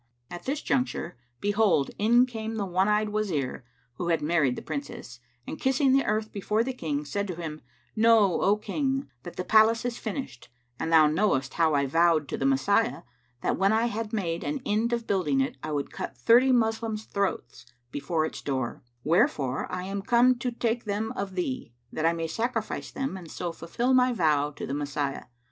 [0.31, 3.63] At this juncture, behold, in came the one eyed Wazir
[3.97, 7.61] who had married the Princess and kissing the earth before the King said to him,
[7.95, 12.37] "Know, O King, that the palace is finished; and thou knowest how I vowed to
[12.39, 13.03] the Messiah
[13.41, 17.05] that, when I had made an end of building it, I would cut thirty Moslems'
[17.05, 22.13] throats before its doors; wherefore I am come to take them of thee, that I
[22.13, 25.25] may sacrifice them and so fulfil my vow to the Messiah.